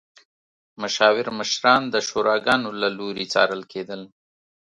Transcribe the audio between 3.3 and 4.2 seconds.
څارل کېدل.